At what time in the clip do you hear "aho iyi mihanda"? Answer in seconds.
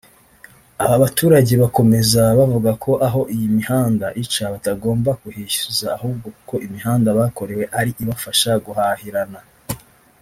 3.07-4.07